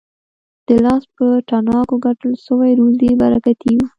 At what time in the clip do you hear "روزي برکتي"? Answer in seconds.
2.79-3.71